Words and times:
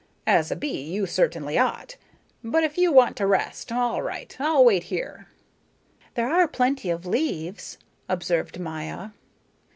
As 0.25 0.49
a 0.49 0.55
bee 0.55 0.81
you 0.81 1.05
certainly 1.05 1.59
ought. 1.59 1.95
But 2.43 2.63
if 2.63 2.75
you 2.75 2.91
want 2.91 3.15
to 3.17 3.27
rest, 3.27 3.71
all 3.71 4.01
right. 4.01 4.35
I'll 4.39 4.65
wait 4.65 4.85
here." 4.85 5.27
"There 6.15 6.27
are 6.33 6.47
plenty 6.47 6.89
of 6.89 7.05
leaves," 7.05 7.77
observed 8.09 8.59
Maya. 8.59 9.11